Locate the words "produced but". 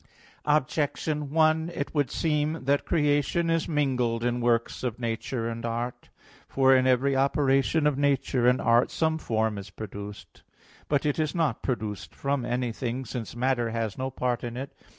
9.69-11.05